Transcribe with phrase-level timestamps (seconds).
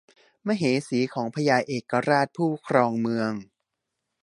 [0.47, 3.31] มเหสีของพญาเอกราชผู้ครองเมือง